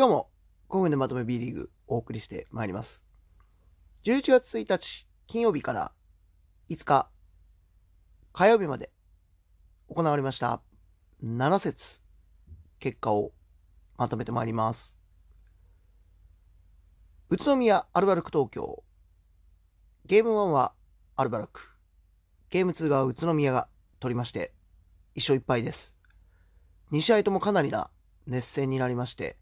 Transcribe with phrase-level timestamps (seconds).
[0.00, 0.30] 今日も
[0.70, 3.04] 5分でまとめ B リーグお送りしてまいります。
[4.04, 5.92] 11月1日金曜日から
[6.70, 7.10] 5日
[8.32, 8.90] 火曜日まで
[9.90, 10.62] 行われました
[11.22, 12.00] 7節
[12.78, 13.32] 結果を
[13.98, 14.98] まとめてまいります。
[17.28, 18.82] 宇都宮アルバルク東京
[20.06, 20.72] ゲーム1は
[21.16, 21.76] アルバルク
[22.48, 24.54] ゲーム2が宇都宮が取りまして
[25.16, 25.98] 1勝1敗です。
[26.90, 27.90] 2試合ともかなりな
[28.26, 29.36] 熱戦になりまして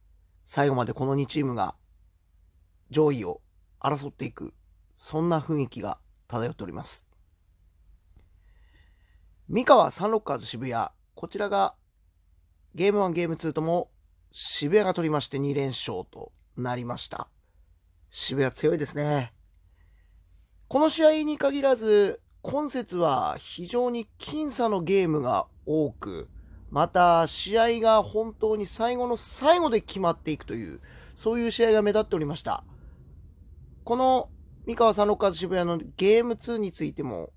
[0.50, 1.74] 最後までこの2チームが
[2.88, 3.42] 上位を
[3.78, 4.54] 争っていく
[4.96, 7.06] そんな雰囲気が漂っております。
[9.50, 11.74] 三河サンロッカーズ渋谷こちらが
[12.74, 13.90] ゲーム1ゲーム2とも
[14.32, 17.28] 渋谷が取りまして2連勝となりました。
[18.08, 19.34] 渋谷強いですね。
[20.68, 26.30] この試合に限らず今節は非常に僅差のゲームが多く
[26.70, 30.80] また試合が本当に最後の最後で決まっていくという
[31.16, 32.64] そういう試合が目立っておりました。
[33.84, 34.28] この
[34.66, 37.32] 三河サンロッカーズ渋谷のゲーム2についても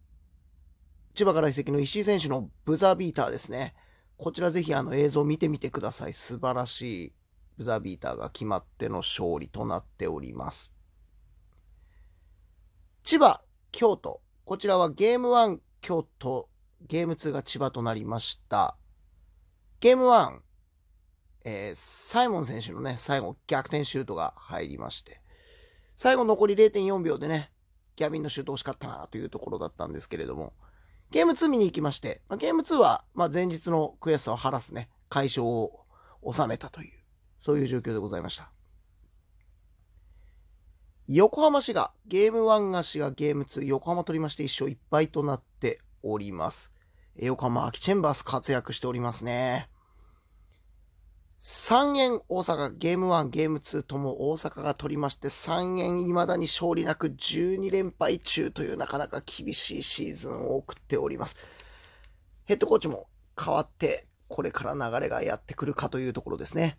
[1.15, 3.73] 千葉から移籍の石井選手のブザービーターですね。
[4.17, 6.13] こちらぜひあの映像を見てみてください。
[6.13, 7.13] 素晴らしい
[7.57, 10.71] ブザービーターが決まっての勝利となっております。
[13.03, 14.21] 千葉京都。
[14.45, 16.49] こちらはゲーム1京都。
[16.87, 18.75] ゲーム2が千葉となりました。
[19.81, 20.37] ゲーム1、
[21.43, 25.21] えー、サイモン選手のね、最後逆転シュートが入りまして、
[25.95, 27.51] 最後残り0.4秒でね、
[27.95, 30.53] ギャビンのシュート惜しかったなというところだったんですけれども、
[31.09, 35.85] ゲーム2見に行きまして、まあ、ゲーム2は、まあ、前日の悔しさを晴らすね、解消を
[36.31, 36.91] 収めたという、
[37.39, 38.51] そういう状況でございました。
[41.07, 46.71] 横浜市が、ゲーム1が市がゲーム2、横浜取りまして1勝1敗となっております。
[47.15, 49.70] 横浜秋チェンバース活躍しておりますね。
[51.71, 61.37] 3円大阪ゲーム1ゲーム2とも大阪が取りまして3円未だに勝利なく12連敗中というなかなか厳しいシーズンを送っております。
[62.43, 63.07] ヘッドコーチも
[63.41, 66.77] 変わってこれから流れがやってくるかというところですね。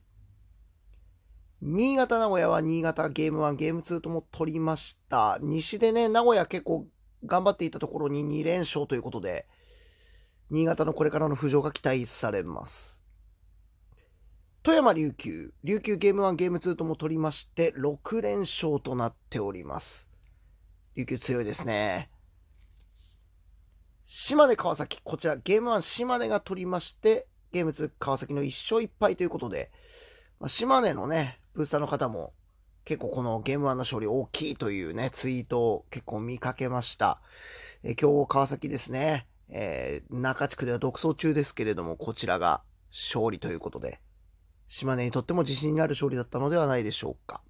[1.62, 5.38] 新潟名古屋は新潟ゲーム1ゲーム2とも取りました。
[5.41, 6.86] 西でね、名古屋結構
[7.25, 9.47] 頑張っていたところに2連勝ということで、
[10.50, 13.01] 新潟のこれからの浮上が期待されます。
[14.64, 20.08] 富山琉球、琉球ゲーム1ゲーム2とも取りまして6連勝となっております。
[20.94, 22.10] 琉球強いですね。
[24.04, 29.72] 島根川崎、こちらゲーム1島根が取りまして、ゲーム2川崎の1勝1敗ということで、
[30.38, 32.32] まあ、島根のね、ブースターの方も
[32.84, 37.20] 結構このゲーム1の勝利大きいというね、ツイートを結構見かけました。
[37.82, 39.26] え今日川崎ですね。
[39.48, 42.62] えー、中地区では独走中ですけれども、こちらが
[42.92, 43.98] 勝利ということで、
[44.72, 47.42] 島根にとっても自信になる勝利だったのではないでしょうか。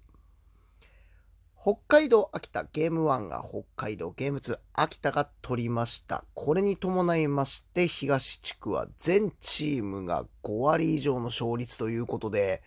[1.57, 6.25] 北海道秋田ゲーム1が北海道ゲーム2秋田が取りました。
[6.33, 12.61] これに伴いまして東地区は全チームが5割以上の勝率ということで、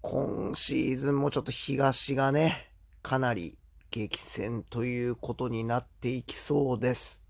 [0.00, 3.58] 今シーズンもちょっと東がね、かなり
[3.90, 7.20] 激戦ということになっていきそうです。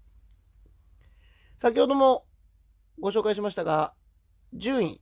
[1.56, 2.26] 先ほども
[3.00, 3.92] ご紹介しましたが、
[4.54, 5.00] 順位。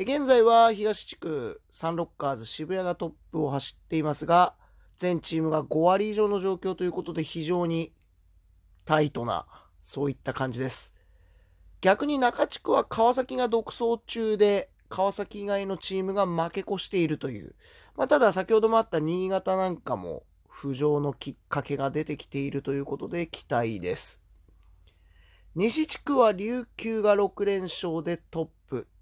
[0.00, 4.54] 現在は東地区サンロッカーズ渋谷がトップを走っていますが、
[4.96, 7.92] 全チームが5割以上の状況ということで非常に
[8.84, 9.44] タイトな、
[9.82, 10.94] そういった感じです。
[11.80, 17.56] 逆に中地区は川崎が独走中で、川崎以外のチームが負け越しているという。
[17.96, 24.22] まあ、ただ先ほどもあった新潟なんかも浮上のきっかけが出てきているということで期待です。
[25.56, 28.57] 西地区は琉球が6連勝でトップ。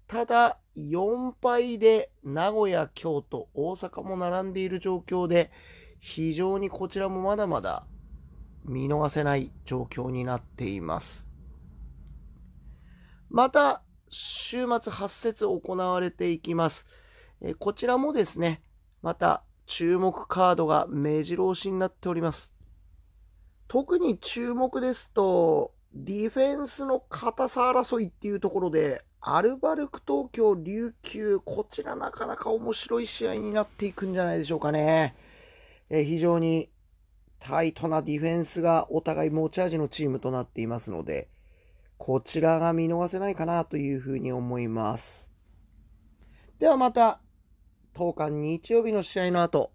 [0.07, 5.51] ただ、4敗で名古屋、京都、大阪も並んでいる状況で、
[5.99, 7.85] 非常にこちらもまだまだ
[8.63, 11.27] 見逃せない状況になっています。
[13.29, 16.87] また、週末8節行われていきます。
[17.41, 18.61] えこちらもですね、
[19.01, 22.53] また注目カードが目白押しになっております。
[23.67, 35.15] 特に注目ですと、ディフェンスの硬さ争いっていうところで、アルバルク東京、琉球、こちらなかなか面白い試合になっていくんじゃないでしょうかね。
[35.89, 36.69] え非常に
[37.37, 41.27] タイトなディフェンスがお互い持ち味のチームとなっていますので、
[41.97, 45.33] こちらが見逃せないかなというふうに思います。
[46.59, 47.19] ではまた、
[47.95, 49.73] 10日日曜日の試合の後、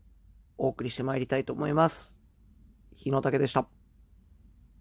[0.56, 2.18] お送りしてまいりたいと思います。
[2.94, 3.81] 日野武でした。